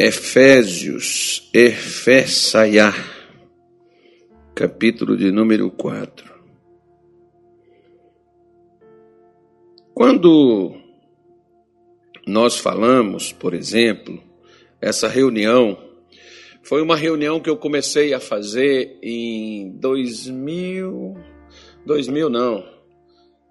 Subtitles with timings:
[0.00, 2.94] Efésios, Efesaiá,
[4.54, 6.32] capítulo de número 4.
[9.92, 10.72] Quando
[12.24, 14.22] nós falamos, por exemplo,
[14.80, 15.76] essa reunião,
[16.62, 21.16] foi uma reunião que eu comecei a fazer em 2000,
[21.84, 22.64] 2000 não,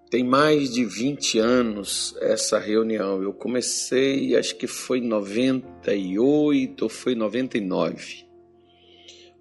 [0.10, 3.22] tem mais de 20 anos essa reunião.
[3.22, 8.26] Eu comecei, acho que foi em 98 ou foi 99.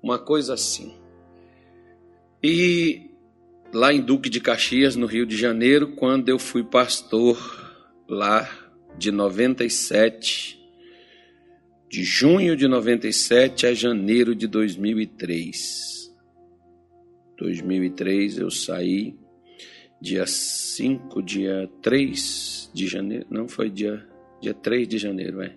[0.02, 0.94] Uma coisa assim.
[2.42, 3.10] E
[3.72, 7.36] lá em Duque de Caxias, no Rio de Janeiro, quando eu fui pastor
[8.08, 8.48] lá
[8.98, 10.58] de 97,
[11.88, 16.12] de junho de 97 a janeiro de 2003.
[17.38, 19.16] 2003 eu saí
[20.00, 24.06] dia 5, dia 3 de janeiro, não foi dia,
[24.40, 25.54] dia 3 de janeiro, é.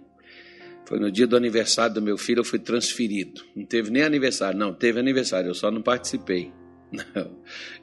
[0.86, 3.44] Foi no dia do aniversário do meu filho, eu fui transferido.
[3.56, 6.52] Não teve nem aniversário, não, teve aniversário, eu só não participei.
[6.92, 7.38] Não,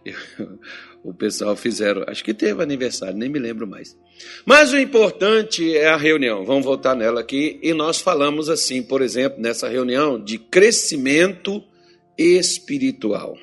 [0.05, 0.59] eu,
[1.05, 3.97] o pessoal fizeram, acho que teve aniversário, nem me lembro mais.
[4.45, 9.01] Mas o importante é a reunião, vamos voltar nela aqui, e nós falamos assim, por
[9.03, 11.63] exemplo, nessa reunião, de crescimento
[12.19, 13.39] espiritual.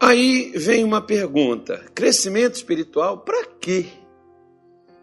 [0.00, 3.86] Aí vem uma pergunta: crescimento espiritual para quê?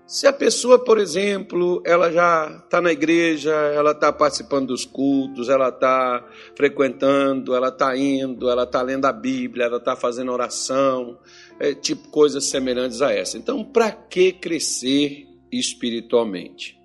[0.05, 5.49] Se a pessoa, por exemplo, ela já está na igreja, ela está participando dos cultos,
[5.49, 6.23] ela está
[6.55, 11.17] frequentando, ela está indo, ela está lendo a Bíblia, ela está fazendo oração,
[11.59, 13.37] é, tipo coisas semelhantes a essa.
[13.37, 16.79] Então, para que crescer espiritualmente?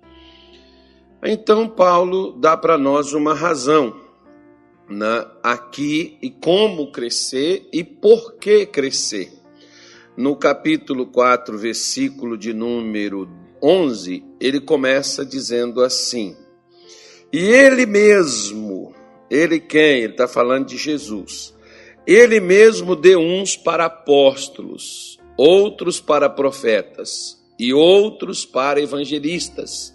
[1.21, 4.08] Então, Paulo dá para nós uma razão
[4.89, 9.31] né, aqui e como crescer e por que crescer.
[10.17, 13.29] No capítulo 4, versículo de número
[13.61, 16.35] 11, ele começa dizendo assim:
[17.31, 18.93] E ele mesmo,
[19.29, 19.99] ele quem?
[20.01, 21.53] Ele está falando de Jesus.
[22.05, 29.93] Ele mesmo deu uns para apóstolos, outros para profetas, e outros para evangelistas,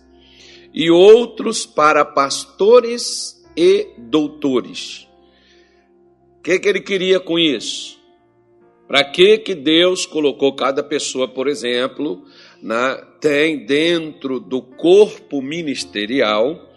[0.72, 5.08] e outros para pastores e doutores.
[6.38, 7.98] O que, que ele queria com isso?
[8.86, 12.22] Para que, que Deus colocou cada pessoa, por exemplo,
[12.62, 16.70] na, tem dentro do corpo ministerial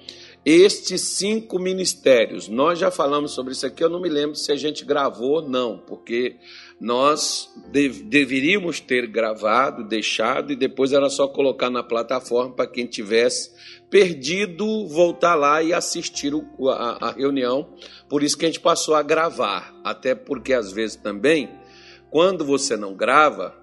[0.45, 2.47] estes cinco ministérios.
[2.47, 5.41] Nós já falamos sobre isso aqui, eu não me lembro se a gente gravou ou
[5.41, 6.37] não, porque
[6.79, 12.85] nós dev deveríamos ter gravado, deixado, e depois era só colocar na plataforma para quem
[12.85, 13.51] tivesse
[13.89, 17.73] perdido voltar lá e assistir o, a, a reunião.
[18.07, 21.49] Por isso que a gente passou a gravar, até porque às vezes também,
[22.11, 23.55] quando você não grava,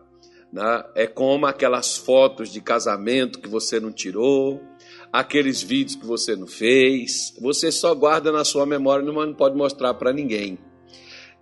[0.52, 4.60] né, é como aquelas fotos de casamento que você não tirou,
[5.12, 9.56] aqueles vídeos que você não fez, você só guarda na sua memória, mas não pode
[9.56, 10.58] mostrar para ninguém.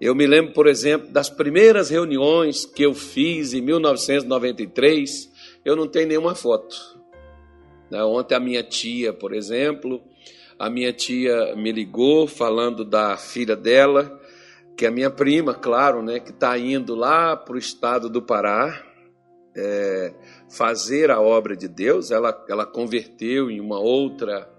[0.02, 5.30] Eu me lembro, por exemplo, das primeiras reuniões que eu fiz em 1993,
[5.64, 6.76] eu não tenho nenhuma foto.
[7.88, 10.02] Né, ontem a minha tia, por exemplo,
[10.58, 14.20] a minha tia me ligou falando da filha dela,
[14.76, 18.84] que é minha prima, claro, né, que está indo lá para o estado do Pará
[19.56, 20.12] é,
[20.50, 22.10] fazer a obra de Deus.
[22.10, 24.50] Ela, ela converteu em uma outra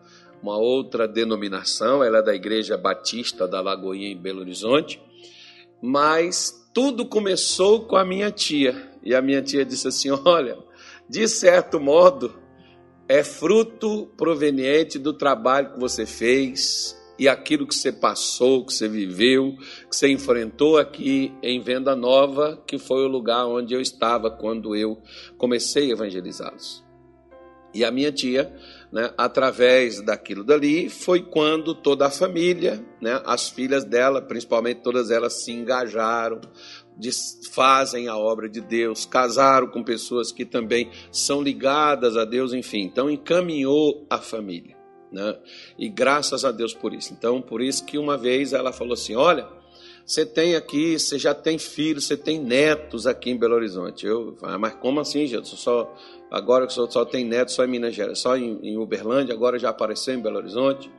[0.41, 5.01] uma outra denominação, ela é da Igreja Batista da Lagoinha em Belo Horizonte.
[5.85, 8.89] Mas tudo começou com a minha tia.
[9.03, 10.57] E a minha tia disse assim: Olha,
[11.09, 12.33] de certo modo,
[13.05, 18.87] é fruto proveniente do trabalho que você fez e aquilo que você passou, que você
[18.87, 19.57] viveu,
[19.89, 24.77] que você enfrentou aqui em Venda Nova, que foi o lugar onde eu estava quando
[24.77, 25.01] eu
[25.37, 26.81] comecei a evangelizá-los.
[27.73, 28.55] E a minha tia
[28.93, 35.09] né, através daquilo dali, foi quando toda a família, né, as filhas dela, principalmente todas
[35.09, 36.39] elas, se engajaram,
[37.51, 42.81] fazem a obra de Deus, casaram com pessoas que também são ligadas a Deus, enfim.
[42.81, 44.77] Então, encaminhou a família.
[45.11, 45.39] Né?
[45.77, 47.13] E graças a Deus por isso.
[47.13, 49.47] Então, por isso que uma vez ela falou assim: Olha,
[50.05, 54.05] você tem aqui, você já tem filhos, você tem netos aqui em Belo Horizonte.
[54.05, 55.47] Eu, ah, mas como assim, gente?
[55.47, 55.95] Só,
[56.33, 59.69] agora só, só tem netos só em Minas Gerais, só em, em Uberlândia, agora já
[59.69, 60.91] apareceu em Belo Horizonte.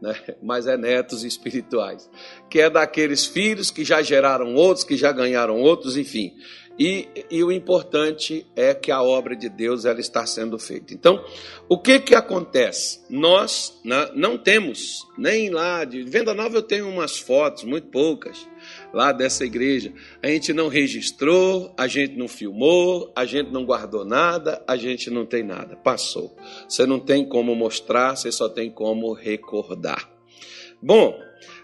[0.00, 0.14] Né?
[0.42, 2.10] Mas é netos espirituais,
[2.50, 6.34] que é daqueles filhos que já geraram outros, que já ganharam outros, enfim.
[6.78, 10.92] E, e, o importante é que a obra de Deus ela está sendo feita.
[10.92, 11.24] Então,
[11.68, 13.00] o que que acontece?
[13.08, 18.48] Nós né, não temos nem lá de venda nova eu tenho umas fotos muito poucas
[18.92, 19.92] lá dessa igreja.
[20.20, 25.10] A gente não registrou, a gente não filmou, a gente não guardou nada, a gente
[25.10, 25.76] não tem nada.
[25.76, 26.36] Passou.
[26.68, 30.10] Você não tem como mostrar, você só tem como recordar.
[30.82, 31.16] Bom,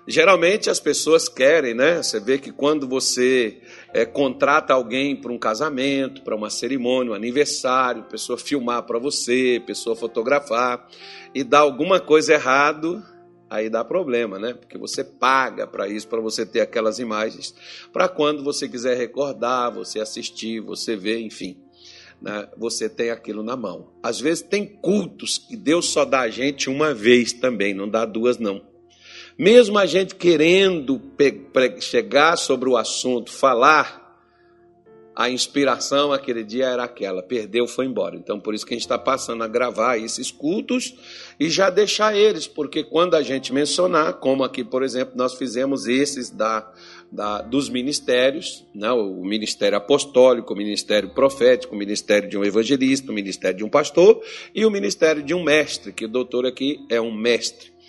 [0.07, 2.03] geralmente as pessoas querem, né?
[2.03, 3.61] Você vê que quando você
[3.93, 9.63] é, contrata alguém para um casamento, para uma cerimônia, um aniversário, pessoa filmar para você,
[9.67, 10.89] pessoa fotografar,
[11.35, 13.03] e dá alguma coisa errado,
[13.49, 14.55] aí dá problema, né?
[14.55, 17.55] Porque você paga para isso, para você ter aquelas imagens,
[17.93, 21.59] para quando você quiser recordar, você assistir, você ver, enfim.
[22.23, 22.49] Né?
[22.57, 23.91] Você tem aquilo na mão.
[24.03, 28.05] Às vezes tem cultos que Deus só dá a gente uma vez também, não dá
[28.05, 28.70] duas, não.
[29.41, 31.01] Mesmo a gente querendo
[31.81, 34.21] chegar sobre o assunto, falar,
[35.17, 38.17] a inspiração aquele dia era aquela, perdeu, foi embora.
[38.17, 40.95] Então, por isso que a gente está passando a gravar esses cultos
[41.41, 45.87] e já deixar eles, porque quando a gente mencionar, como aqui, por exemplo, nós fizemos
[45.87, 46.71] esses da,
[47.11, 48.93] da, dos ministérios, né?
[48.93, 53.71] o ministério apostólico, o ministério profético, o ministério de um evangelista, o ministério de um
[53.71, 54.23] pastor
[54.55, 57.80] e o ministério de um mestre, que o doutor aqui é um mestre.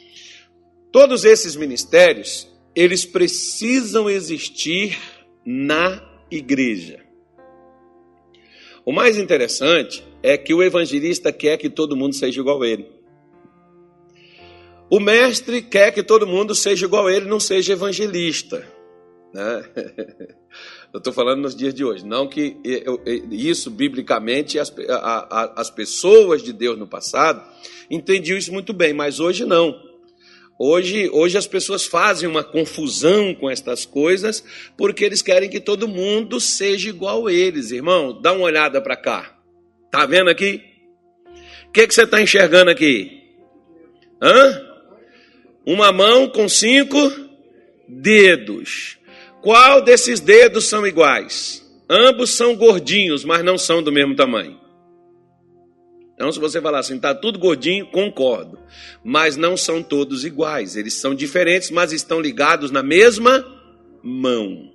[0.91, 4.97] Todos esses ministérios, eles precisam existir
[5.45, 6.99] na igreja.
[8.85, 12.91] O mais interessante é que o evangelista quer que todo mundo seja igual a ele.
[14.89, 18.67] O mestre quer que todo mundo seja igual a ele, não seja evangelista.
[19.33, 19.63] Né?
[20.93, 22.05] Eu estou falando nos dias de hoje.
[22.05, 22.57] Não que
[23.31, 24.73] isso, biblicamente, as,
[25.55, 27.41] as pessoas de Deus no passado
[27.89, 29.90] entendiam isso muito bem, mas hoje não.
[30.63, 34.43] Hoje, hoje as pessoas fazem uma confusão com estas coisas
[34.77, 37.71] porque eles querem que todo mundo seja igual a eles.
[37.71, 39.39] Irmão, dá uma olhada para cá.
[39.89, 40.61] Tá vendo aqui?
[41.67, 43.23] O que, que você está enxergando aqui?
[44.21, 44.61] Hã?
[45.65, 47.11] Uma mão com cinco
[47.87, 48.99] dedos.
[49.41, 51.67] Qual desses dedos são iguais?
[51.89, 54.59] Ambos são gordinhos, mas não são do mesmo tamanho.
[56.21, 58.59] Então, se você falar assim, está tudo gordinho, concordo.
[59.03, 60.75] Mas não são todos iguais.
[60.75, 63.43] Eles são diferentes, mas estão ligados na mesma
[64.03, 64.71] mão.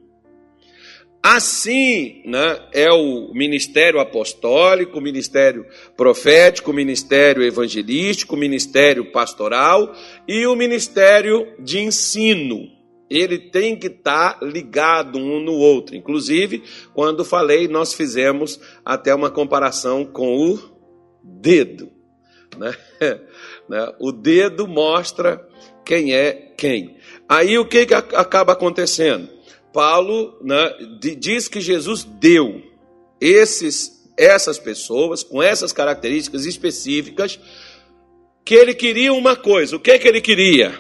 [1.23, 5.65] Assim né, é o ministério apostólico, o ministério
[5.97, 9.95] profético, o ministério evangelístico, o ministério pastoral
[10.27, 12.73] e o ministério de ensino.
[13.09, 15.95] Ele tem que estar tá ligado um no outro.
[15.95, 20.76] Inclusive, quando falei, nós fizemos até uma comparação com o
[21.27, 21.91] dedo.
[22.57, 22.75] Né?
[23.69, 23.93] né?
[23.99, 25.47] O dedo mostra
[25.85, 26.97] quem é quem.
[27.29, 29.29] Aí o que, que acaba acontecendo?
[29.73, 30.73] Paulo né,
[31.19, 32.63] diz que Jesus deu
[33.21, 37.39] esses, essas pessoas com essas características específicas
[38.45, 39.77] que ele queria uma coisa.
[39.77, 40.73] O que, que ele queria?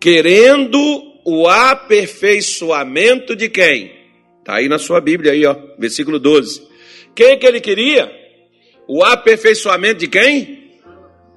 [0.00, 0.78] Querendo
[1.24, 3.92] o aperfeiçoamento de quem?
[4.40, 6.66] Está aí na sua Bíblia, aí, ó, versículo 12.
[7.14, 8.10] Quem que ele queria?
[8.88, 10.72] O aperfeiçoamento de quem?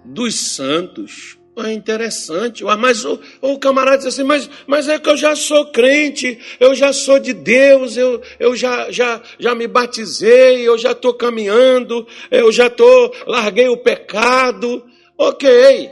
[0.06, 1.38] Dos santos.
[1.58, 5.66] É interessante, mas o, o camarada diz assim, mas, mas é que eu já sou
[5.66, 10.94] crente, eu já sou de Deus, eu, eu já, já, já me batizei, eu já
[10.94, 14.86] estou caminhando, eu já estou, larguei o pecado.
[15.18, 15.92] Ok,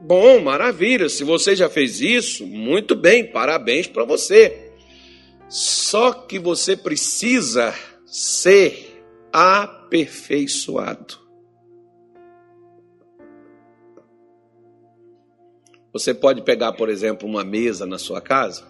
[0.00, 4.72] bom, maravilha, se você já fez isso, muito bem, parabéns para você.
[5.48, 7.72] Só que você precisa
[8.04, 11.18] ser a aperfeiçoado.
[15.92, 18.66] Você pode pegar, por exemplo, uma mesa na sua casa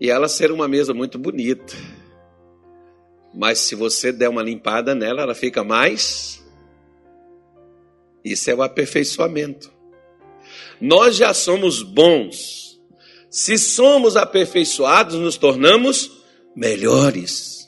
[0.00, 1.74] e ela ser uma mesa muito bonita.
[3.32, 6.42] Mas se você der uma limpada nela, ela fica mais.
[8.24, 9.70] Isso é o aperfeiçoamento.
[10.80, 12.80] Nós já somos bons.
[13.28, 16.24] Se somos aperfeiçoados, nos tornamos
[16.56, 17.59] melhores.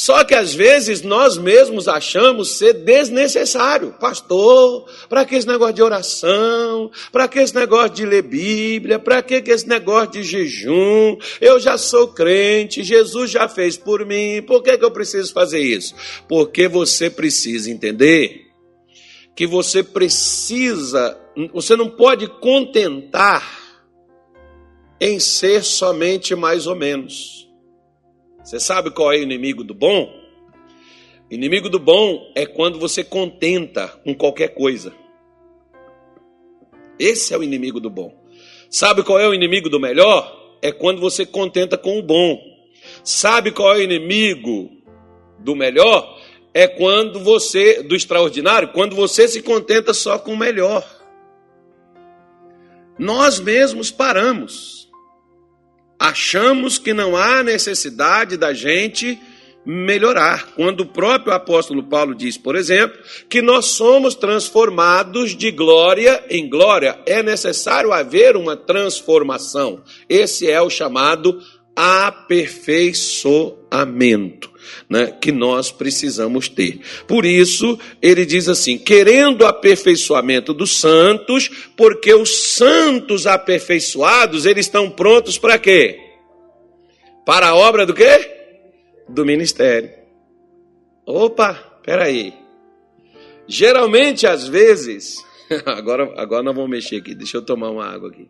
[0.00, 3.94] Só que às vezes nós mesmos achamos ser desnecessário.
[4.00, 6.90] Pastor, para que esse negócio de oração?
[7.12, 8.98] Para que esse negócio de ler Bíblia?
[8.98, 11.18] Para que esse negócio de jejum?
[11.38, 15.60] Eu já sou crente, Jesus já fez por mim, por que, que eu preciso fazer
[15.60, 15.94] isso?
[16.26, 18.46] Porque você precisa entender
[19.36, 21.20] que você precisa,
[21.52, 23.44] você não pode contentar
[24.98, 27.49] em ser somente mais ou menos.
[28.50, 30.12] Você sabe qual é o inimigo do bom?
[31.30, 34.92] Inimigo do bom é quando você contenta com qualquer coisa.
[36.98, 38.12] Esse é o inimigo do bom.
[38.68, 40.56] Sabe qual é o inimigo do melhor?
[40.60, 42.42] É quando você contenta com o bom.
[43.04, 44.68] Sabe qual é o inimigo
[45.38, 46.20] do melhor?
[46.52, 50.84] É quando você, do extraordinário, quando você se contenta só com o melhor.
[52.98, 54.79] Nós mesmos paramos.
[56.00, 59.20] Achamos que não há necessidade da gente
[59.66, 60.46] melhorar.
[60.56, 66.48] Quando o próprio apóstolo Paulo diz, por exemplo, que nós somos transformados de glória em
[66.48, 69.82] glória, é necessário haver uma transformação.
[70.08, 71.38] Esse é o chamado
[71.76, 74.49] aperfeiçoamento.
[74.88, 76.80] Né, que nós precisamos ter.
[77.06, 84.90] Por isso, ele diz assim: querendo aperfeiçoamento dos santos, porque os santos aperfeiçoados, eles estão
[84.90, 85.98] prontos para quê?
[87.24, 88.40] Para a obra do quê?
[89.10, 89.90] do ministério.
[91.04, 92.34] Opa, peraí.
[93.46, 95.24] Geralmente, às vezes,
[95.66, 98.28] agora, agora nós vamos mexer aqui, deixa eu tomar uma água aqui.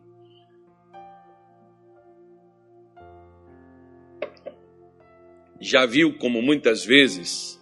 [5.60, 7.60] Já viu como muitas vezes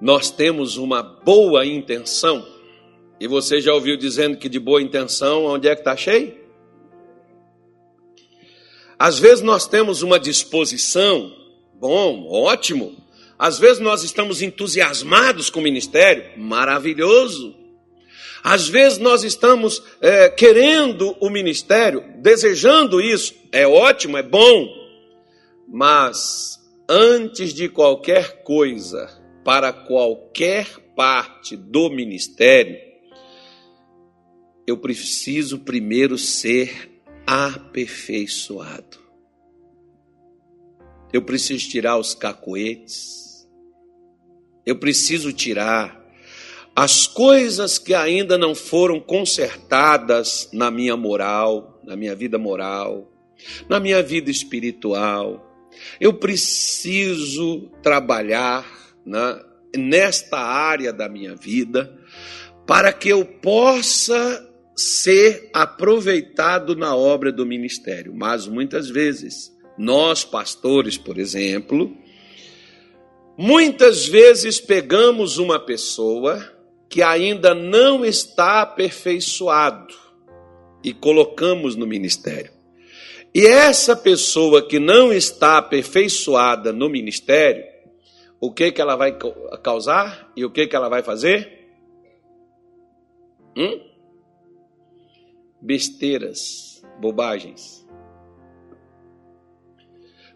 [0.00, 2.46] nós temos uma boa intenção?
[3.20, 6.34] E você já ouviu dizendo que de boa intenção, onde é que está cheio?
[8.98, 11.42] Às vezes nós temos uma disposição
[11.82, 12.94] Bom, ótimo.
[13.36, 17.56] Às vezes nós estamos entusiasmados com o ministério, maravilhoso.
[18.40, 24.68] Às vezes nós estamos é, querendo o ministério, desejando isso, é ótimo, é bom.
[25.66, 26.60] Mas
[26.94, 29.08] antes de qualquer coisa,
[29.42, 32.78] para qualquer parte do ministério,
[34.66, 38.98] eu preciso primeiro ser aperfeiçoado.
[41.10, 43.48] Eu preciso tirar os cacoetes.
[44.66, 45.98] Eu preciso tirar
[46.76, 53.10] as coisas que ainda não foram consertadas na minha moral, na minha vida moral,
[53.66, 55.51] na minha vida espiritual.
[56.00, 58.66] Eu preciso trabalhar
[59.04, 59.40] né,
[59.76, 61.96] nesta área da minha vida
[62.66, 68.14] para que eu possa ser aproveitado na obra do ministério.
[68.14, 71.96] Mas muitas vezes nós, pastores, por exemplo,
[73.36, 76.42] muitas vezes pegamos uma pessoa
[76.88, 79.94] que ainda não está aperfeiçoado
[80.84, 82.52] e colocamos no ministério.
[83.34, 87.64] E essa pessoa que não está aperfeiçoada no ministério,
[88.40, 89.16] o que que ela vai
[89.62, 91.70] causar e o que que ela vai fazer?
[93.56, 93.80] Hum?
[95.60, 97.82] Besteiras, bobagens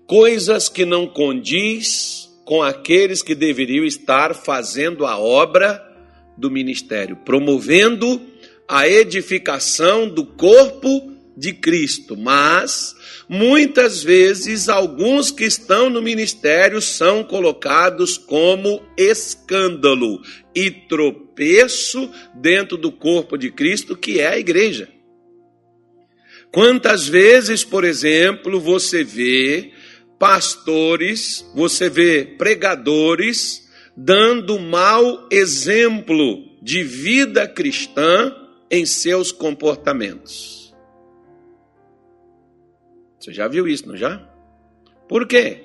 [0.06, 5.82] coisas que não condiz com aqueles que deveriam estar fazendo a obra
[6.36, 8.20] do ministério, promovendo
[8.68, 12.16] a edificação do corpo de Cristo.
[12.16, 12.94] Mas
[13.28, 20.22] muitas vezes alguns que estão no ministério são colocados como escândalo
[20.54, 24.88] e tropeço dentro do corpo de Cristo, que é a igreja.
[26.50, 29.72] Quantas vezes, por exemplo, você vê
[30.18, 33.66] pastores, você vê pregadores
[33.96, 38.34] dando mau exemplo de vida cristã
[38.70, 40.65] em seus comportamentos.
[43.26, 44.23] Você já viu isso, não já?
[45.09, 45.64] Por quê?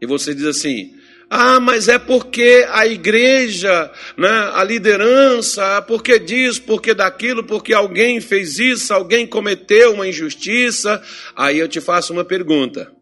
[0.00, 0.92] E você diz assim:
[1.30, 8.20] ah, mas é porque a igreja, né, a liderança, porque diz, porque daquilo, porque alguém
[8.20, 11.00] fez isso, alguém cometeu uma injustiça.
[11.36, 12.92] Aí eu te faço uma pergunta: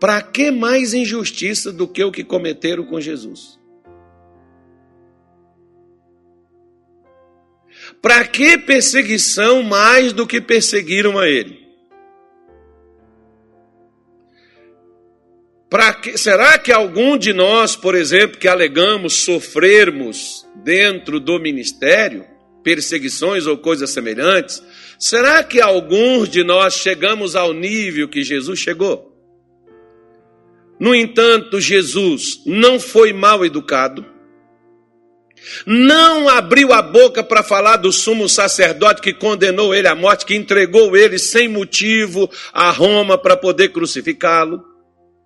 [0.00, 3.60] para que mais injustiça do que o que cometeram com Jesus?
[8.00, 11.63] Para que perseguição mais do que perseguiram a ele?
[16.00, 22.24] Que, será que algum de nós, por exemplo, que alegamos sofrermos dentro do ministério,
[22.62, 24.62] perseguições ou coisas semelhantes,
[24.98, 29.12] será que alguns de nós chegamos ao nível que Jesus chegou?
[30.78, 34.06] No entanto, Jesus não foi mal educado,
[35.66, 40.36] não abriu a boca para falar do sumo sacerdote que condenou ele à morte, que
[40.36, 44.73] entregou ele sem motivo a Roma para poder crucificá-lo.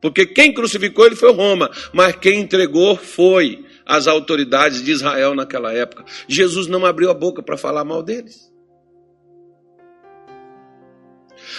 [0.01, 5.73] Porque quem crucificou ele foi Roma, mas quem entregou foi as autoridades de Israel naquela
[5.73, 6.05] época.
[6.29, 8.49] Jesus não abriu a boca para falar mal deles.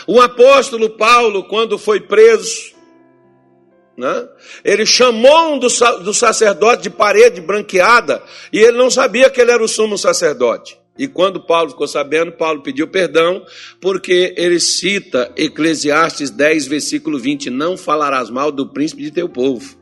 [0.08, 2.74] O apóstolo Paulo, quando foi preso,
[4.00, 4.29] né?
[4.63, 5.67] Ele chamou um do,
[6.03, 10.79] do sacerdote de parede branqueada e ele não sabia que ele era o sumo sacerdote.
[11.00, 13.46] E quando Paulo ficou sabendo, Paulo pediu perdão,
[13.79, 19.79] porque ele cita Eclesiastes 10, versículo 20: Não falarás mal do príncipe de teu povo.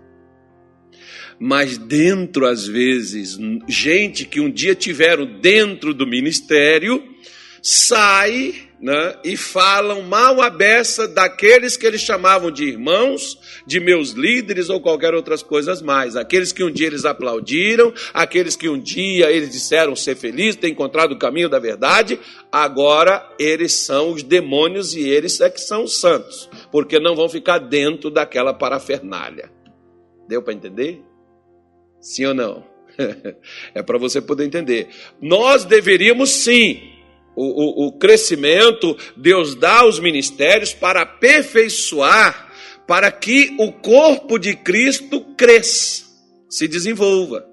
[1.40, 3.36] Mas dentro, às vezes,
[3.68, 7.04] gente que um dia tiveram dentro do ministério,
[7.64, 14.12] sai né, e falam mal a beça daqueles que eles chamavam de irmãos, de meus
[14.12, 16.16] líderes ou qualquer outras coisas mais.
[16.16, 20.70] Aqueles que um dia eles aplaudiram, aqueles que um dia eles disseram ser felizes, ter
[20.70, 22.20] encontrado o caminho da verdade,
[22.52, 27.28] agora eles são os demônios e eles é que são os santos, porque não vão
[27.28, 29.52] ficar dentro daquela parafernália.
[30.28, 31.02] Deu para entender?
[32.00, 32.64] Sim ou não?
[33.74, 34.90] é para você poder entender.
[35.22, 36.97] Nós deveríamos sim
[37.38, 42.52] o, o, o crescimento, Deus dá aos ministérios para aperfeiçoar,
[42.88, 46.06] para que o corpo de Cristo cresça,
[46.50, 47.46] se desenvolva.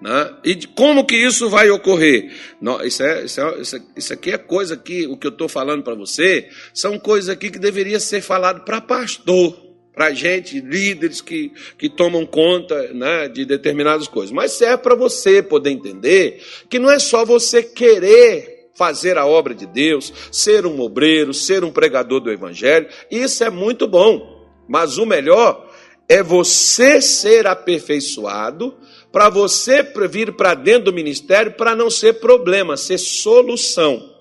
[0.00, 0.34] Né?
[0.44, 2.32] E como que isso vai ocorrer?
[2.60, 5.82] Não, isso, é, isso, é, isso aqui é coisa que o que eu estou falando
[5.82, 9.56] para você são coisas aqui que deveria ser falado para pastor,
[9.92, 14.30] para gente, líderes que, que tomam conta né, de determinadas coisas.
[14.30, 19.54] Mas serve para você poder entender que não é só você querer fazer a obra
[19.54, 24.46] de Deus, ser um obreiro, ser um pregador do Evangelho, isso é muito bom.
[24.68, 25.70] Mas o melhor
[26.08, 28.74] é você ser aperfeiçoado,
[29.10, 34.15] para você vir para dentro do ministério, para não ser problema, ser solução.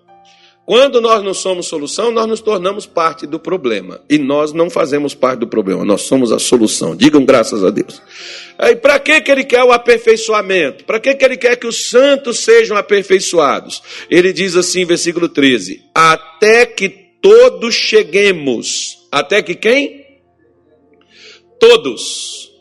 [0.65, 4.01] Quando nós não somos solução, nós nos tornamos parte do problema.
[4.09, 6.95] E nós não fazemos parte do problema, nós somos a solução.
[6.95, 8.01] Digam graças a Deus.
[8.59, 10.83] E para que, que ele quer o aperfeiçoamento?
[10.83, 13.83] Para que, que ele quer que os santos sejam aperfeiçoados?
[14.09, 16.89] Ele diz assim, versículo 13: Até que
[17.21, 18.97] todos cheguemos.
[19.11, 20.03] Até que quem?
[21.59, 22.51] Todos.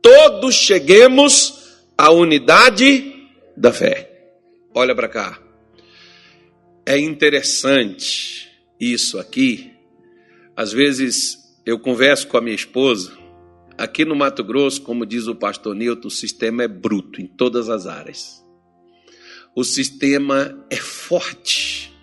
[0.00, 3.12] Todos cheguemos à unidade
[3.56, 4.08] da fé.
[4.72, 5.47] Olha para cá.
[6.88, 8.48] É interessante
[8.80, 9.72] isso aqui.
[10.56, 13.12] Às vezes eu converso com a minha esposa.
[13.76, 17.68] Aqui no Mato Grosso, como diz o pastor Nilton, o sistema é bruto em todas
[17.68, 18.42] as áreas.
[19.54, 21.94] O sistema é forte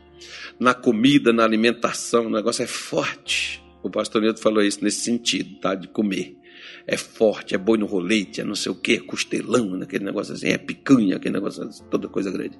[0.59, 3.63] na comida, na alimentação, o negócio é forte.
[3.81, 5.73] O pastor Nilton falou isso nesse sentido, tá?
[5.73, 6.37] De comer.
[6.85, 10.49] É forte, é boi no rolete, é não sei o que, costelão, aquele negócio assim,
[10.49, 12.59] é picanha, aquele negócio, assim, toda coisa grande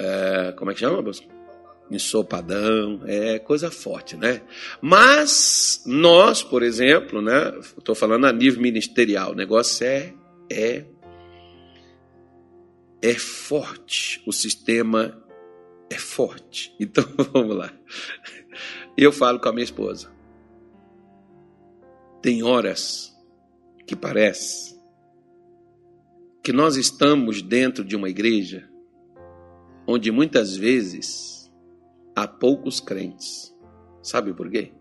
[0.00, 1.10] é, como é que chama?
[1.90, 4.40] Ensopadão, é coisa forte, né?
[4.80, 7.52] Mas nós, por exemplo, né?
[7.76, 10.14] Estou falando a nível ministerial, o negócio é,
[10.50, 10.86] é,
[13.02, 15.22] é forte, o sistema
[15.90, 16.74] é forte.
[16.80, 17.70] Então vamos lá.
[18.96, 20.10] Eu falo com a minha esposa.
[22.22, 23.14] Tem horas
[23.86, 24.78] que parece
[26.42, 28.69] que nós estamos dentro de uma igreja
[29.86, 31.50] onde muitas vezes
[32.14, 33.54] há poucos crentes.
[34.02, 34.72] Sabe por quê?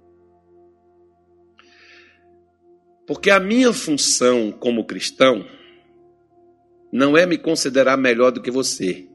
[3.06, 5.46] Porque a minha função como cristão
[6.92, 9.08] não é me considerar melhor do que você,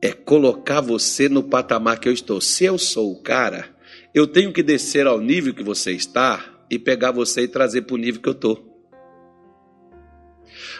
[0.00, 2.40] é colocar você no patamar que eu estou.
[2.40, 3.74] Se eu sou o cara,
[4.12, 7.94] eu tenho que descer ao nível que você está e pegar você e trazer para
[7.94, 8.72] o nível que eu estou.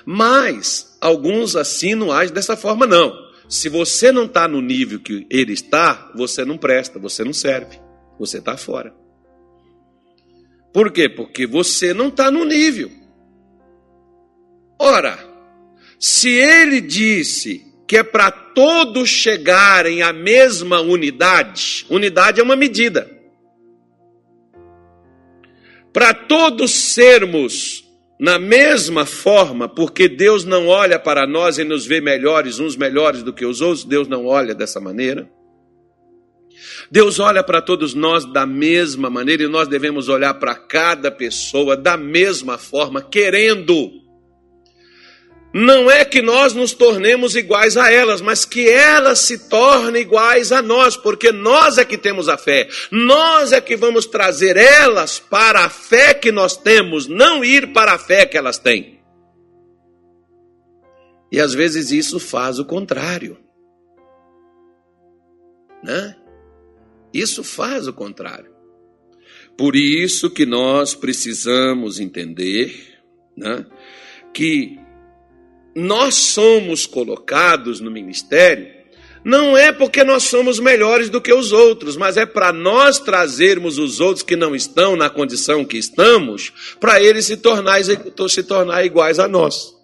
[0.05, 3.13] Mas alguns assim não agem dessa forma, não.
[3.49, 7.81] Se você não está no nível que ele está, você não presta, você não serve,
[8.19, 8.95] você está fora.
[10.73, 11.09] Por quê?
[11.09, 12.91] Porque você não está no nível.
[14.79, 15.19] Ora,
[15.99, 23.11] se ele disse que é para todos chegarem à mesma unidade, unidade é uma medida.
[25.93, 27.85] Para todos sermos
[28.23, 33.21] na mesma forma, porque Deus não olha para nós e nos vê melhores, uns melhores
[33.21, 35.29] do que os outros, Deus não olha dessa maneira.
[36.89, 41.77] Deus olha para todos nós da mesma maneira e nós devemos olhar para cada pessoa
[41.77, 43.91] da mesma forma, querendo
[45.53, 50.51] não é que nós nos tornemos iguais a elas, mas que elas se tornem iguais
[50.51, 55.19] a nós, porque nós é que temos a fé, nós é que vamos trazer elas
[55.19, 59.01] para a fé que nós temos, não ir para a fé que elas têm.
[61.31, 63.39] E às vezes isso faz o contrário.
[65.83, 66.17] Né?
[67.13, 68.53] Isso faz o contrário.
[69.57, 73.01] Por isso que nós precisamos entender
[73.37, 73.67] né,
[74.33, 74.79] que
[75.75, 78.83] nós somos colocados no ministério
[79.25, 83.79] não é porque nós somos melhores do que os outros, mas é para nós trazermos
[83.79, 88.85] os outros que não estão na condição que estamos, para eles se tornar, se tornar
[88.85, 89.75] iguais a nós.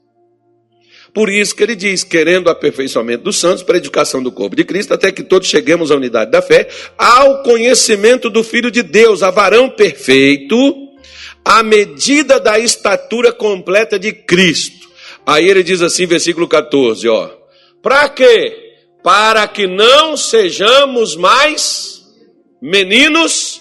[1.15, 4.57] Por isso que ele diz, querendo o aperfeiçoamento dos santos para a edificação do corpo
[4.57, 8.83] de Cristo, até que todos cheguemos à unidade da fé, ao conhecimento do Filho de
[8.83, 10.57] Deus, a varão perfeito,
[11.45, 14.88] à medida da estatura completa de Cristo.
[15.29, 17.29] Aí ele diz assim, versículo 14, ó.
[17.83, 18.79] Para quê?
[19.05, 22.03] Para que não sejamos mais
[22.63, 23.61] meninos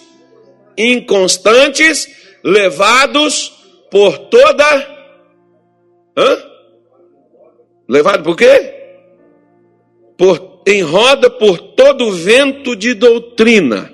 [0.78, 2.08] inconstantes,
[2.42, 3.52] levados
[3.90, 4.64] por toda.
[6.16, 6.42] Hã?
[7.86, 8.74] Levado por quê?
[10.16, 13.92] Por, em roda por todo vento de doutrina,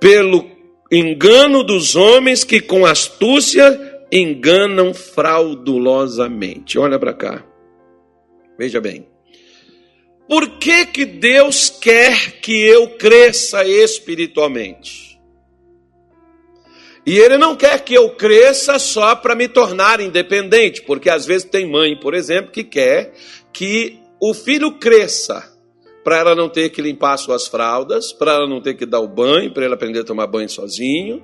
[0.00, 0.50] pelo
[0.90, 6.78] engano dos homens que com astúcia enganam fraudulosamente.
[6.78, 7.44] Olha para cá.
[8.58, 9.08] Veja bem.
[10.28, 15.18] Por que, que Deus quer que eu cresça espiritualmente?
[17.04, 21.48] E Ele não quer que eu cresça só para me tornar independente, porque às vezes
[21.48, 23.12] tem mãe, por exemplo, que quer
[23.52, 25.50] que o filho cresça
[26.04, 29.08] para ela não ter que limpar suas fraldas, para ela não ter que dar o
[29.08, 31.22] banho, para ele aprender a tomar banho sozinho,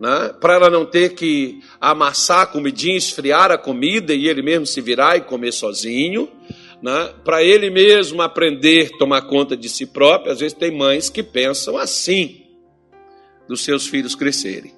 [0.00, 0.34] né?
[0.40, 4.80] para ela não ter que amassar a comidinha, esfriar a comida e ele mesmo se
[4.80, 6.28] virar e comer sozinho,
[6.82, 7.12] né?
[7.22, 10.32] para ele mesmo aprender a tomar conta de si próprio.
[10.32, 12.46] Às vezes tem mães que pensam assim
[13.46, 14.72] dos seus filhos crescerem.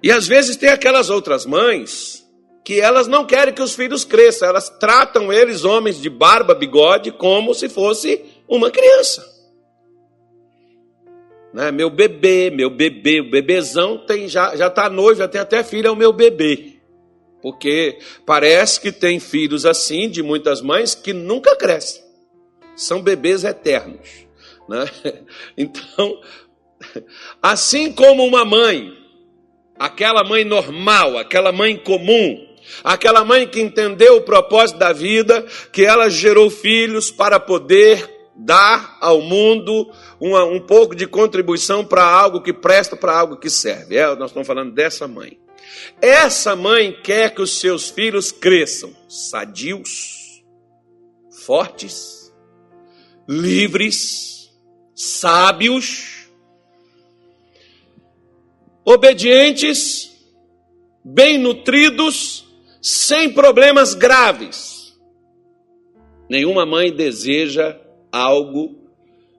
[0.00, 2.22] E às vezes tem aquelas outras mães
[2.64, 7.10] que elas não querem que os filhos cresçam, elas tratam eles, homens de barba, bigode,
[7.10, 9.26] como se fosse uma criança.
[11.52, 11.70] Né?
[11.70, 15.90] Meu bebê, meu bebê, o bebezão tem, já está noivo, já tem até filho, é
[15.90, 16.80] o meu bebê.
[17.42, 22.02] Porque parece que tem filhos assim, de muitas mães, que nunca crescem.
[22.76, 24.26] São bebês eternos.
[24.68, 24.84] Né?
[25.56, 26.20] Então,
[27.42, 29.02] assim como uma mãe
[29.82, 32.46] aquela mãe normal, aquela mãe comum,
[32.84, 38.96] aquela mãe que entendeu o propósito da vida, que ela gerou filhos para poder dar
[39.00, 39.90] ao mundo
[40.20, 43.96] uma, um pouco de contribuição para algo que presta, para algo que serve.
[43.96, 45.38] É, nós estamos falando dessa mãe.
[46.00, 50.42] Essa mãe quer que os seus filhos cresçam sadios,
[51.44, 52.32] fortes,
[53.28, 54.50] livres,
[54.94, 56.28] sábios,
[58.84, 60.10] obedientes,
[61.04, 62.44] bem nutridos,
[62.80, 64.98] sem problemas graves.
[66.28, 67.78] Nenhuma mãe deseja
[68.12, 68.78] algo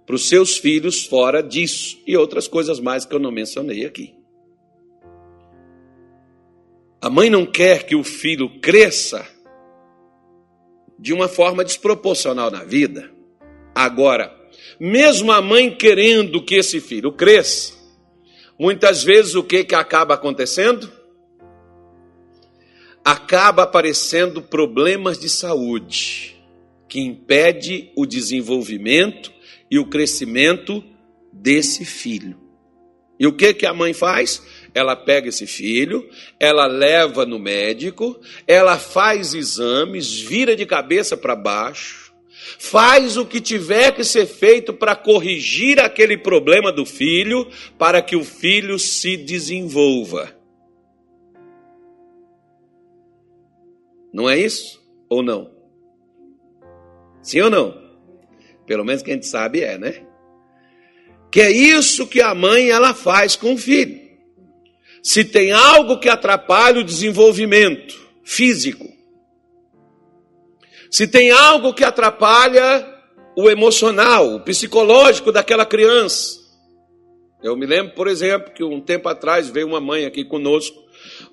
[0.06, 4.14] para os seus filhos fora disso e outras coisas mais que eu não mencionei aqui.
[7.00, 9.26] A mãe não quer que o filho cresça
[10.98, 13.12] de uma forma desproporcional na vida.
[13.76, 14.36] Agora,
[14.80, 17.84] mesmo a mãe querendo que esse filho cresça,
[18.58, 20.92] Muitas vezes o que, que acaba acontecendo?
[23.04, 26.33] Acaba aparecendo problemas de saúde
[26.94, 29.34] que impede o desenvolvimento
[29.72, 30.84] e o crescimento
[31.32, 32.40] desse filho.
[33.20, 34.44] E o que que a mãe faz?
[34.76, 36.08] Ela pega esse filho,
[36.40, 42.14] ela leva no médico, ela faz exames, vira de cabeça para baixo,
[42.60, 47.48] Faz o que tiver que ser feito para corrigir aquele problema do filho,
[47.80, 50.36] para que o filho se desenvolva.
[54.14, 54.84] Não é isso?
[55.10, 55.53] Ou não?
[57.24, 57.82] Sim ou não?
[58.68, 60.06] Pelo menos quem a gente sabe é, né?
[61.32, 64.00] Que é isso que a mãe ela faz com o filho.
[65.02, 68.88] Se tem algo que atrapalha o desenvolvimento físico,
[70.92, 72.88] se tem algo que atrapalha
[73.36, 76.40] o emocional, o psicológico daquela criança.
[77.42, 80.83] Eu me lembro, por exemplo, que um tempo atrás veio uma mãe aqui conosco,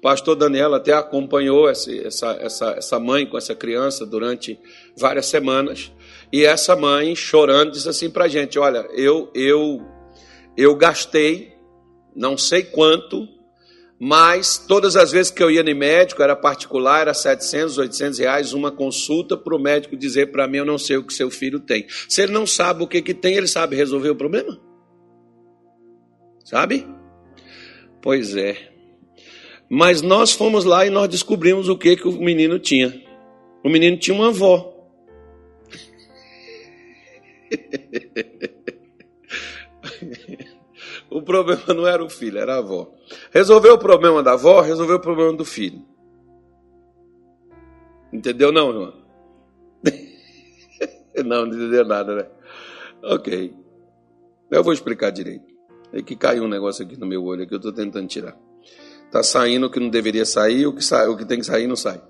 [0.01, 4.59] pastor Daniel até acompanhou essa, essa, essa, mãe com essa criança durante
[4.97, 5.93] várias semanas,
[6.33, 9.81] e essa mãe, chorando, disse assim para a gente: Olha, eu, eu,
[10.57, 11.53] eu gastei
[12.15, 13.29] não sei quanto
[14.03, 18.55] mas todas as vezes que eu ia no médico, era particular, era 700, 800 reais
[18.55, 21.61] uma consulta para o médico dizer para mim, eu não sei o que seu filho
[21.61, 21.87] tem.
[22.09, 24.59] Se ele não sabe o que, que tem, ele sabe resolver o problema?
[26.47, 26.89] Sabe?
[28.01, 28.73] Pois é.
[29.71, 33.03] Mas nós fomos lá e nós descobrimos o que, que o menino tinha.
[33.63, 34.75] O menino tinha uma avó.
[41.11, 42.95] O problema não era o filho, era a avó.
[43.33, 45.85] Resolveu o problema da avó, resolveu o problema do filho.
[48.13, 48.95] Entendeu não, irmão?
[51.25, 52.27] não, não entendeu nada, né?
[53.03, 53.53] Ok.
[54.51, 55.53] Eu vou explicar direito.
[55.93, 58.39] É que caiu um negócio aqui no meu olho que eu estou tentando tirar.
[59.11, 61.75] Está saindo o que não deveria sair, o que, o que tem que sair não
[61.75, 62.01] sai.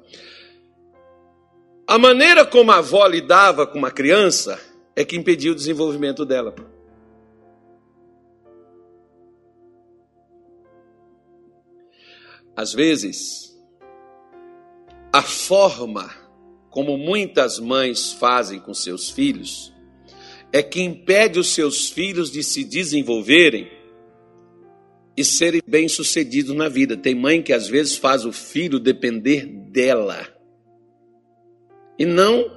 [1.87, 4.61] A maneira como a avó lidava com uma criança
[4.95, 6.55] é que impediu o desenvolvimento dela.
[12.55, 13.59] Às vezes,
[15.11, 16.15] a forma
[16.69, 19.73] como muitas mães fazem com seus filhos
[20.53, 23.80] é que impede os seus filhos de se desenvolverem
[25.21, 26.97] e serem bem-sucedidos na vida.
[26.97, 30.27] Tem mãe que às vezes faz o filho depender dela
[31.99, 32.51] e não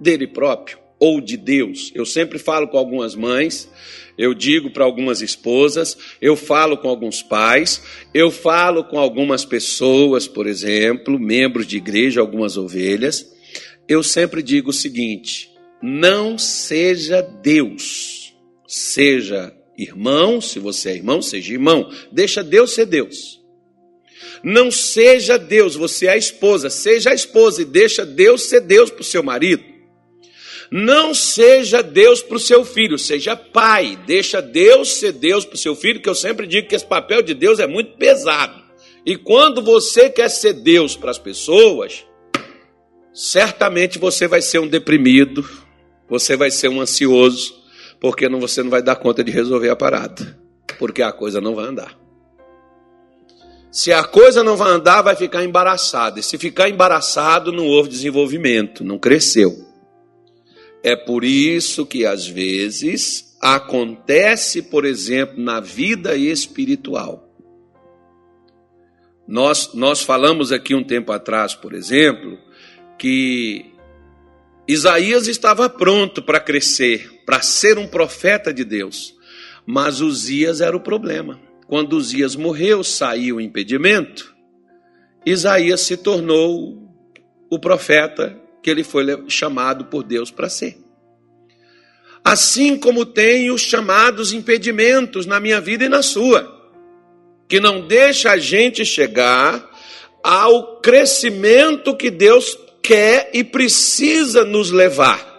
[0.00, 1.90] dele próprio ou de Deus.
[1.92, 3.68] Eu sempre falo com algumas mães,
[4.16, 7.82] eu digo para algumas esposas, eu falo com alguns pais,
[8.14, 13.26] eu falo com algumas pessoas, por exemplo, membros de igreja, algumas ovelhas.
[13.88, 15.50] Eu sempre digo o seguinte:
[15.82, 18.32] não seja Deus,
[18.68, 23.40] seja irmão, se você é irmão, seja irmão, deixa Deus ser Deus.
[24.42, 28.90] Não seja Deus, você é a esposa, seja a esposa e deixa Deus ser Deus
[28.90, 29.62] para o seu marido.
[30.70, 35.58] Não seja Deus para o seu filho, seja pai, deixa Deus ser Deus para o
[35.58, 38.62] seu filho, que eu sempre digo que esse papel de Deus é muito pesado.
[39.04, 42.04] E quando você quer ser Deus para as pessoas,
[43.12, 45.46] certamente você vai ser um deprimido,
[46.08, 47.61] você vai ser um ansioso,
[48.02, 50.36] porque não, você não vai dar conta de resolver a parada,
[50.76, 51.96] porque a coisa não vai andar.
[53.70, 56.18] Se a coisa não vai andar, vai ficar embaraçado.
[56.18, 59.68] E se ficar embaraçado, não houve desenvolvimento, não cresceu.
[60.82, 67.32] É por isso que às vezes acontece, por exemplo, na vida espiritual.
[69.28, 72.36] Nós, nós falamos aqui um tempo atrás, por exemplo,
[72.98, 73.71] que
[74.66, 79.14] Isaías estava pronto para crescer, para ser um profeta de Deus,
[79.66, 81.40] mas Uzias era o problema.
[81.66, 84.34] Quando Uzias morreu, saiu o impedimento,
[85.26, 86.82] Isaías se tornou
[87.50, 90.78] o profeta que ele foi chamado por Deus para ser.
[92.24, 96.70] Assim como tem os chamados impedimentos na minha vida e na sua,
[97.48, 99.68] que não deixa a gente chegar
[100.22, 105.30] ao crescimento que Deus quer e precisa nos levar.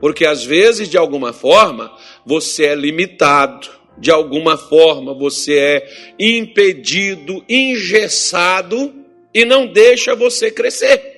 [0.00, 7.44] Porque às vezes, de alguma forma, você é limitado, de alguma forma você é impedido,
[7.48, 8.92] engessado
[9.32, 11.12] e não deixa você crescer.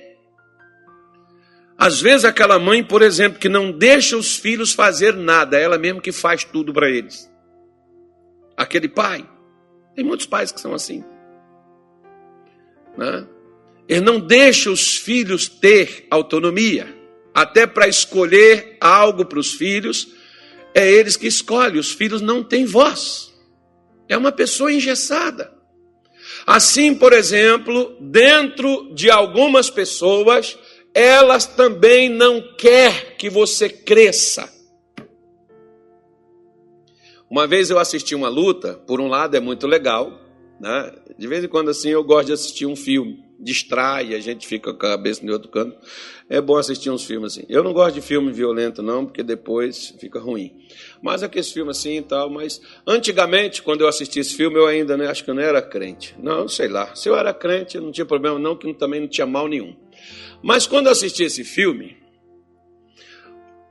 [1.77, 5.77] Às vezes aquela mãe, por exemplo, que não deixa os filhos fazer nada, é ela
[5.77, 7.29] mesmo que faz tudo para eles.
[8.55, 9.27] Aquele pai,
[9.93, 11.03] tem muitos pais que são assim.
[12.97, 13.27] Né?
[13.87, 16.95] Ele não deixa os filhos ter autonomia,
[17.33, 20.07] até para escolher algo para os filhos,
[20.73, 23.33] é eles que escolhem, os filhos não têm voz.
[24.07, 25.53] É uma pessoa engessada.
[26.45, 30.57] Assim, por exemplo, dentro de algumas pessoas,
[30.93, 34.51] elas também não quer que você cresça.
[37.29, 40.21] Uma vez eu assisti uma luta, por um lado é muito legal,
[40.59, 40.93] né?
[41.17, 44.73] De vez em quando assim eu gosto de assistir um filme distrai, a gente fica
[44.73, 45.77] com a cabeça em outro canto.
[46.29, 47.45] É bom assistir uns filmes assim.
[47.47, 50.53] Eu não gosto de filme violento, não, porque depois fica ruim.
[51.01, 54.97] Mas aqueles filmes assim e tal, mas antigamente, quando eu assisti esse filme, eu ainda
[54.97, 56.15] né, acho que eu não era crente.
[56.17, 56.95] Não, sei lá.
[56.95, 59.75] Se eu era crente, não tinha problema, não, que também não tinha mal nenhum.
[60.41, 61.97] Mas quando eu assisti esse filme,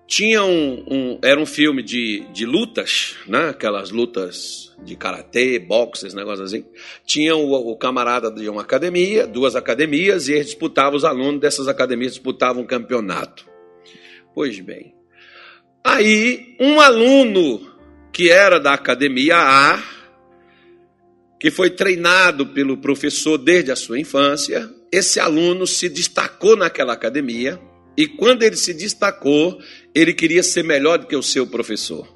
[0.06, 3.48] tinha um, um, era um filme de, de lutas, né?
[3.48, 6.64] aquelas lutas de karatê, boxe, esse negócio assim.
[7.06, 11.68] Tinha o, o, camarada de uma academia, duas academias, e eles disputavam, os alunos dessas
[11.68, 13.46] academias disputavam um campeonato.
[14.34, 14.94] Pois bem,
[15.82, 17.72] aí um aluno
[18.12, 19.82] que era da academia A,
[21.40, 27.60] que foi treinado pelo professor desde a sua infância, esse aluno se destacou naquela academia
[27.96, 29.58] e quando ele se destacou,
[29.94, 32.08] ele queria ser melhor do que o seu professor.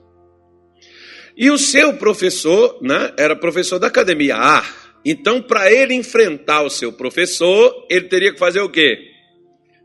[1.36, 4.64] E o seu professor né, era professor da academia A.
[5.04, 8.98] Então, para ele enfrentar o seu professor, ele teria que fazer o quê?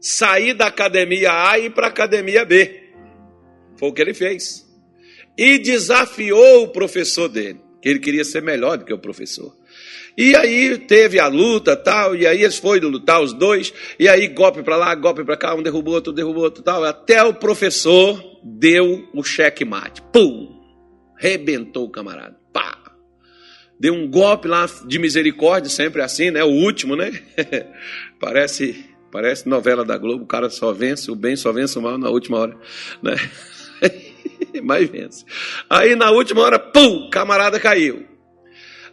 [0.01, 2.81] Sair da academia A e ir para a academia B.
[3.77, 4.67] Foi o que ele fez.
[5.37, 9.55] E desafiou o professor dele, que ele queria ser melhor do que o professor.
[10.17, 14.27] E aí teve a luta tal, e aí eles foram lutar os dois, e aí
[14.27, 18.21] golpe para lá, golpe para cá, um derrubou outro, derrubou outro tal, até o professor
[18.43, 20.01] deu o checkmate.
[20.11, 20.61] Pum!
[21.17, 22.37] Rebentou o camarada.
[22.51, 22.77] Pá!
[23.79, 26.43] Deu um golpe lá de misericórdia, sempre assim, né?
[26.43, 27.11] O último, né?
[28.19, 31.97] parece, parece novela da Globo, o cara só vence, o bem só vence o mal
[31.97, 32.55] na última hora,
[33.01, 33.15] né?
[34.63, 35.25] Mas vence.
[35.67, 38.12] Aí na última hora, pum, camarada caiu.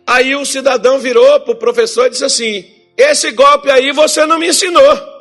[0.06, 2.64] Aí o cidadão virou para o professor e disse assim:
[2.96, 5.20] Esse golpe aí você não me ensinou.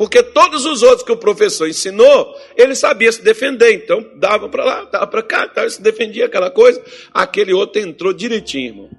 [0.00, 3.74] Porque todos os outros que o professor ensinou, ele sabia se defender.
[3.74, 6.82] Então, dava para lá, dava para cá, dava, se defendia aquela coisa.
[7.12, 8.90] Aquele outro entrou direitinho, irmão.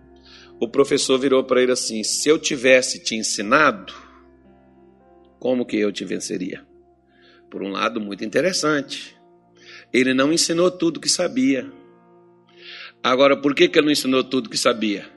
[0.60, 3.92] O professor virou para ele assim: se eu tivesse te ensinado,
[5.40, 6.64] como que eu te venceria?
[7.50, 9.18] Por um lado, muito interessante.
[9.92, 11.68] Ele não ensinou tudo que sabia.
[13.04, 15.10] Agora, por que, que ele não ensinou tudo que sabia?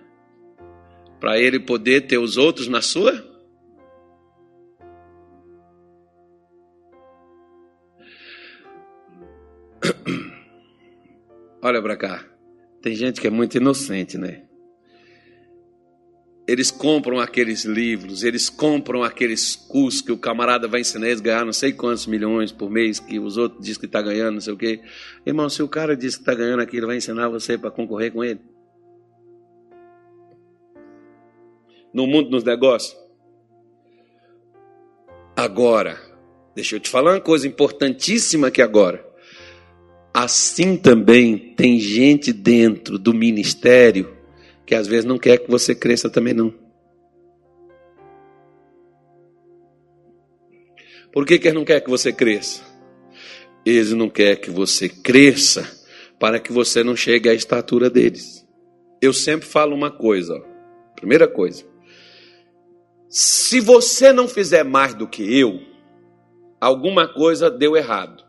[1.20, 3.34] Para ele poder ter os outros na sua
[11.62, 12.24] Olha para cá.
[12.80, 14.44] Tem gente que é muito inocente, né?
[16.46, 21.24] Eles compram aqueles livros, eles compram aqueles cursos que o camarada vai ensinar eles a
[21.24, 24.40] ganhar não sei quantos milhões por mês, que os outros dizem que está ganhando, não
[24.42, 24.80] sei o quê.
[25.24, 28.22] Irmão, se o cara diz que está ganhando aquilo, vai ensinar você para concorrer com
[28.22, 28.40] ele?
[31.94, 32.94] No mundo dos negócios?
[35.34, 35.98] Agora,
[36.54, 39.04] deixa eu te falar uma coisa importantíssima aqui agora.
[40.12, 44.13] Assim também tem gente dentro do ministério
[44.74, 46.52] que às vezes não quer que você cresça também não.
[51.12, 52.60] Por que, que eles não quer que você cresça?
[53.64, 55.62] Eles não querem que você cresça
[56.18, 58.44] para que você não chegue à estatura deles.
[59.00, 60.42] Eu sempre falo uma coisa, ó.
[60.96, 61.64] primeira coisa.
[63.08, 65.60] Se você não fizer mais do que eu,
[66.60, 68.24] alguma coisa deu errado.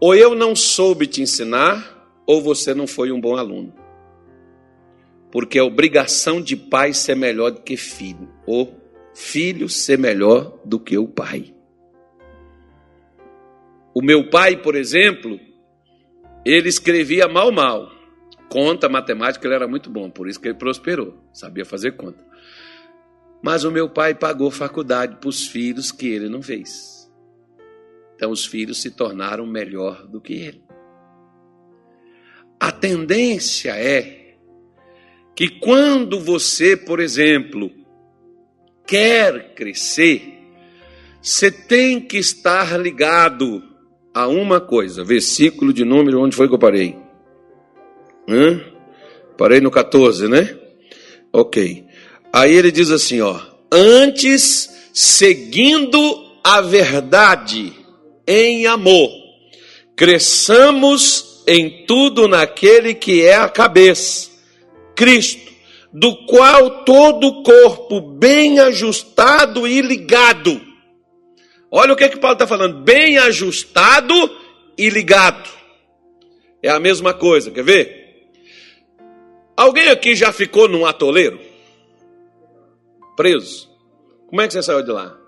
[0.00, 3.81] Ou eu não soube te ensinar, ou você não foi um bom aluno.
[5.32, 8.78] Porque é obrigação de pai ser melhor do que filho, ou
[9.14, 11.54] filho ser melhor do que o pai.
[13.94, 15.40] O meu pai, por exemplo,
[16.44, 17.90] ele escrevia mal, mal.
[18.48, 22.22] Conta, matemática, ele era muito bom, por isso que ele prosperou, sabia fazer conta.
[23.42, 27.10] Mas o meu pai pagou faculdade para os filhos que ele não fez.
[28.14, 30.62] Então os filhos se tornaram melhor do que ele.
[32.60, 34.21] A tendência é
[35.34, 37.70] que quando você, por exemplo,
[38.86, 40.40] quer crescer,
[41.20, 43.62] você tem que estar ligado
[44.12, 45.04] a uma coisa.
[45.04, 46.96] Versículo de número, onde foi que eu parei?
[48.28, 48.60] Hã?
[49.38, 50.56] Parei no 14, né?
[51.32, 51.86] Ok.
[52.32, 53.40] Aí ele diz assim, ó.
[53.70, 55.98] Antes, seguindo
[56.44, 57.72] a verdade,
[58.26, 59.10] em amor.
[59.96, 64.30] Cresçamos em tudo naquele que é a cabeça,
[65.02, 65.52] Cristo,
[65.92, 70.60] do qual todo o corpo bem ajustado e ligado.
[71.68, 74.14] Olha o que, que Paulo está falando: bem ajustado
[74.78, 75.50] e ligado.
[76.62, 78.30] É a mesma coisa, quer ver?
[79.56, 81.40] Alguém aqui já ficou num atoleiro?
[83.16, 83.68] Preso?
[84.28, 85.18] Como é que você saiu de lá?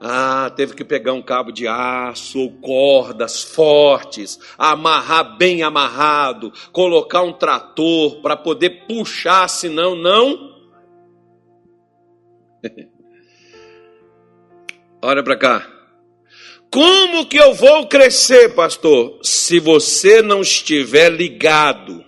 [0.00, 7.22] Ah, teve que pegar um cabo de aço ou cordas fortes, amarrar bem amarrado, colocar
[7.22, 10.56] um trator para poder puxar, senão não.
[15.02, 15.78] Olha para cá.
[16.70, 19.18] Como que eu vou crescer, pastor?
[19.22, 22.04] Se você não estiver ligado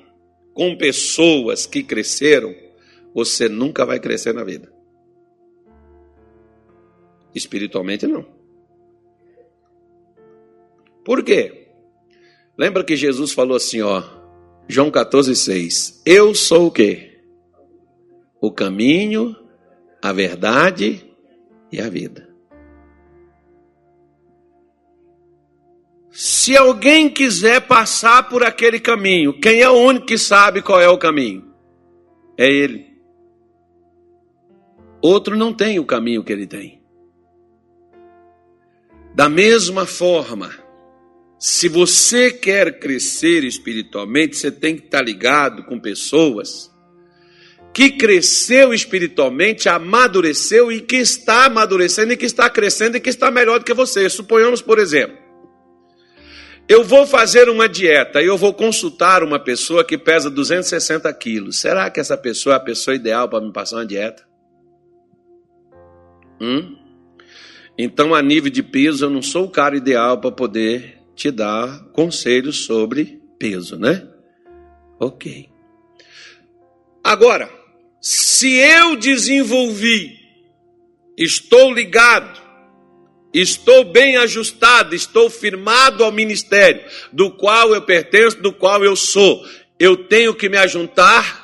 [0.52, 2.54] com pessoas que cresceram,
[3.14, 4.69] você nunca vai crescer na vida.
[7.34, 8.26] Espiritualmente, não.
[11.04, 11.68] Por quê?
[12.56, 14.02] Lembra que Jesus falou assim, ó,
[14.68, 16.02] João 14, 6.
[16.04, 17.20] Eu sou o quê?
[18.40, 19.36] O caminho,
[20.02, 21.04] a verdade
[21.72, 22.28] e a vida.
[26.10, 30.88] Se alguém quiser passar por aquele caminho, quem é o único que sabe qual é
[30.88, 31.54] o caminho?
[32.36, 32.90] É ele.
[35.00, 36.79] Outro não tem o caminho que ele tem.
[39.20, 40.50] Da mesma forma,
[41.38, 46.74] se você quer crescer espiritualmente, você tem que estar ligado com pessoas
[47.70, 53.30] que cresceu espiritualmente, amadureceu e que está amadurecendo e que está crescendo e que está
[53.30, 54.08] melhor do que você.
[54.08, 55.18] Suponhamos, por exemplo,
[56.66, 61.60] eu vou fazer uma dieta e eu vou consultar uma pessoa que pesa 260 quilos.
[61.60, 64.26] Será que essa pessoa é a pessoa ideal para me passar uma dieta?
[66.40, 66.79] Hum?
[67.76, 71.84] Então, a nível de peso, eu não sou o cara ideal para poder te dar
[71.92, 74.06] conselhos sobre peso, né?
[74.98, 75.48] Ok.
[77.02, 77.50] Agora,
[78.00, 80.18] se eu desenvolvi,
[81.16, 82.40] estou ligado,
[83.32, 86.82] estou bem ajustado, estou firmado ao ministério
[87.12, 89.46] do qual eu pertenço, do qual eu sou,
[89.78, 91.40] eu tenho que me ajuntar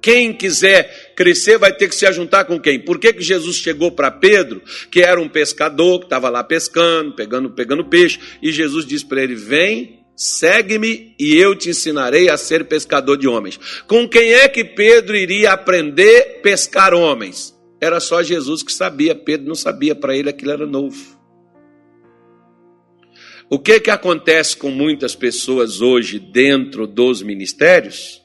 [0.00, 2.80] Quem quiser crescer vai ter que se ajuntar com quem?
[2.80, 7.12] Por que, que Jesus chegou para Pedro, que era um pescador, que estava lá pescando,
[7.12, 12.38] pegando, pegando peixe, e Jesus disse para ele: Vem, segue-me e eu te ensinarei a
[12.38, 13.60] ser pescador de homens.
[13.86, 17.54] Com quem é que Pedro iria aprender a pescar homens?
[17.78, 21.20] Era só Jesus que sabia, Pedro não sabia, para ele aquilo era novo.
[23.50, 28.19] O que, que acontece com muitas pessoas hoje dentro dos ministérios?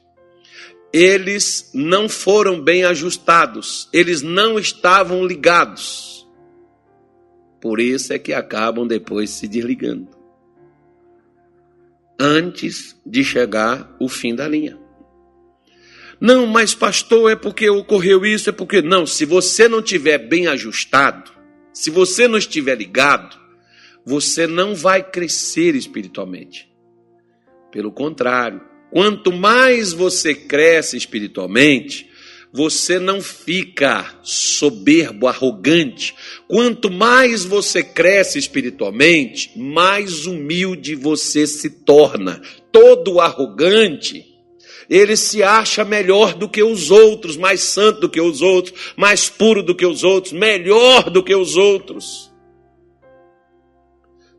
[0.97, 6.25] Eles não foram bem ajustados, eles não estavam ligados.
[7.59, 10.07] Por isso é que acabam depois se desligando.
[12.17, 14.79] Antes de chegar o fim da linha.
[16.17, 18.81] Não, mas pastor, é porque ocorreu isso, é porque.
[18.81, 21.29] Não, se você não tiver bem ajustado,
[21.73, 23.37] se você não estiver ligado,
[24.05, 26.73] você não vai crescer espiritualmente.
[27.69, 28.61] Pelo contrário,
[28.95, 32.09] Quanto mais você cresce espiritualmente,
[32.53, 36.15] você não fica soberbo, arrogante.
[36.47, 42.41] Quanto mais você cresce espiritualmente, mais humilde você se torna.
[42.71, 44.25] Todo arrogante,
[44.89, 49.27] ele se acha melhor do que os outros, mais santo do que os outros, mais
[49.27, 52.33] puro do que os outros, melhor do que os outros.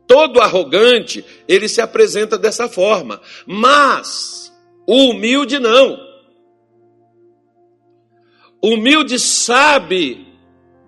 [0.07, 3.21] Todo arrogante, ele se apresenta dessa forma.
[3.45, 4.46] Mas
[4.87, 5.99] o humilde não.
[8.61, 10.25] O humilde sabe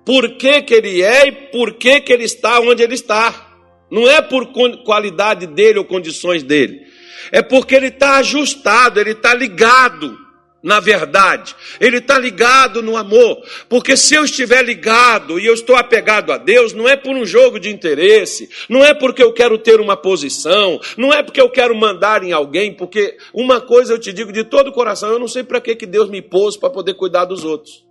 [0.06, 3.48] por que, que ele é e por que, que ele está onde ele está.
[3.92, 6.88] Não é por qualidade dele ou condições dele.
[7.32, 10.18] É porque ele está ajustado, ele está ligado
[10.62, 15.76] na verdade, ele está ligado no amor, porque se eu estiver ligado e eu estou
[15.76, 19.58] apegado a Deus, não é por um jogo de interesse, não é porque eu quero
[19.58, 24.00] ter uma posição, não é porque eu quero mandar em alguém, porque uma coisa eu
[24.00, 26.58] te digo de todo o coração, eu não sei para que, que Deus me pôs
[26.58, 27.88] para poder cuidar dos outros.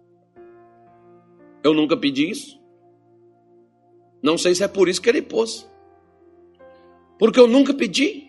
[1.65, 2.59] Eu nunca pedi isso.
[4.23, 5.69] Não sei se é por isso que ele pôs.
[7.19, 8.27] Porque eu nunca pedi.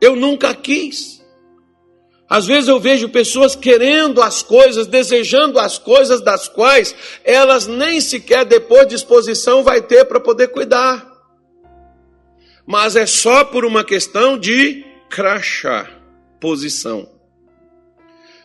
[0.00, 1.23] Eu nunca quis.
[2.28, 8.00] Às vezes eu vejo pessoas querendo as coisas, desejando as coisas das quais elas nem
[8.00, 11.12] sequer depois disposição vai ter para poder cuidar.
[12.66, 15.90] Mas é só por uma questão de crachá,
[16.40, 17.08] posição.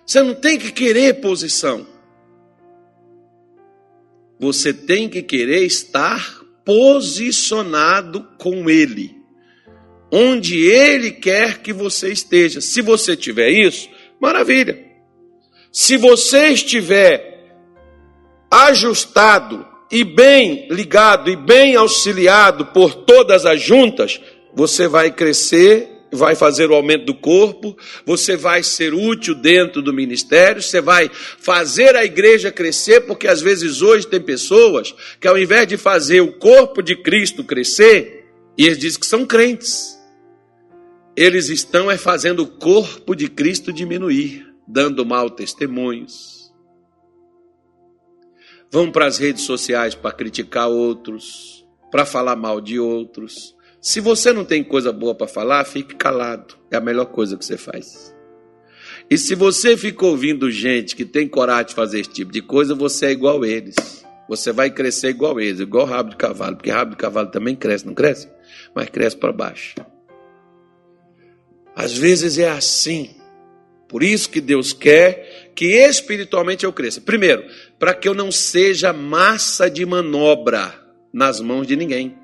[0.05, 1.87] Você não tem que querer posição.
[4.37, 9.18] Você tem que querer estar posicionado com ele
[10.11, 12.61] onde Ele quer que você esteja.
[12.61, 13.89] Se você tiver isso,
[14.19, 14.77] maravilha.
[15.71, 17.29] Se você estiver
[18.49, 24.19] ajustado e bem ligado e bem auxiliado por todas as juntas,
[24.55, 29.93] você vai crescer, vai fazer o aumento do corpo, você vai ser útil dentro do
[29.93, 35.37] ministério, você vai fazer a igreja crescer, porque às vezes hoje tem pessoas que ao
[35.37, 38.25] invés de fazer o corpo de Cristo crescer,
[38.57, 39.98] e eles dizem que são crentes
[41.15, 46.53] eles estão é fazendo o corpo de Cristo diminuir, dando mal testemunhos.
[48.71, 53.55] Vão para as redes sociais para criticar outros, para falar mal de outros.
[53.81, 56.55] Se você não tem coisa boa para falar, fique calado.
[56.69, 58.15] É a melhor coisa que você faz.
[59.09, 62.75] E se você fica ouvindo gente que tem coragem de fazer esse tipo de coisa,
[62.75, 64.05] você é igual a eles.
[64.27, 67.87] Você vai crescer igual eles, igual rabo de cavalo, porque rabo de cavalo também cresce,
[67.87, 68.29] não cresce?
[68.75, 69.73] Mas cresce para baixo.
[71.79, 73.15] Às vezes é assim.
[73.87, 76.99] Por isso que Deus quer que espiritualmente eu cresça.
[76.99, 77.45] Primeiro,
[77.79, 80.77] para que eu não seja massa de manobra
[81.13, 82.17] nas mãos de ninguém.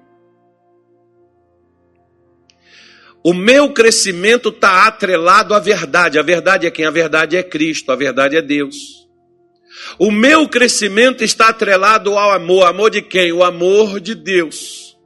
[3.24, 6.20] O meu crescimento está atrelado à verdade.
[6.20, 6.84] A verdade é quem?
[6.84, 9.08] A verdade é Cristo, a verdade é Deus.
[9.97, 12.66] O meu crescimento está atrelado ao amor.
[12.68, 13.32] Amor de quem?
[13.32, 14.97] O amor de Deus.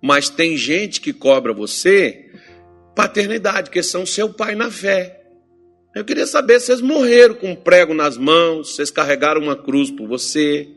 [0.00, 2.25] Mas tem gente que cobra você
[2.96, 5.22] paternidade, que são seu pai na fé.
[5.94, 9.90] Eu queria saber se vocês morreram com um prego nas mãos, vocês carregaram uma cruz
[9.90, 10.68] por você.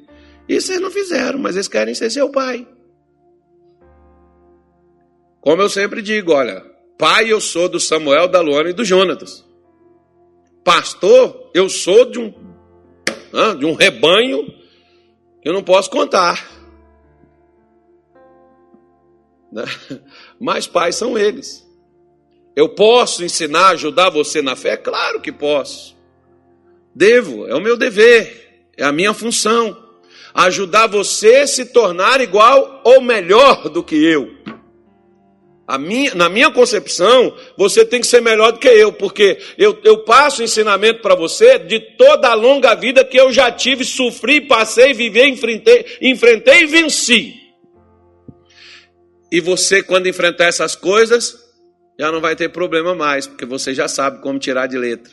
[0.48, 2.68] Isso vocês não fizeram, mas eles querem ser seu pai.
[5.40, 6.62] Como eu sempre digo, olha,
[6.98, 9.46] pai eu sou do Samuel, da Luana e do Jonatas.
[10.64, 12.34] Pastor, eu sou de um,
[13.58, 14.46] de um rebanho
[15.42, 16.48] que eu não posso contar.
[19.52, 19.64] Né?
[20.40, 21.68] Mas pais são eles.
[22.56, 24.76] Eu posso ensinar, ajudar você na fé?
[24.76, 25.98] Claro que posso.
[26.94, 29.78] Devo, é o meu dever, é a minha função.
[30.34, 34.30] Ajudar você a se tornar igual ou melhor do que eu.
[35.80, 40.00] minha, na minha concepção, você tem que ser melhor do que eu, porque eu, eu
[40.00, 44.94] passo ensinamento para você de toda a longa vida que eu já tive, sofri, passei,
[44.94, 47.36] vivi, enfrentei, enfrentei e venci.
[49.32, 51.49] E você, quando enfrentar essas coisas,
[52.00, 55.08] já não vai ter problema mais, porque você já sabe como tirar de letra.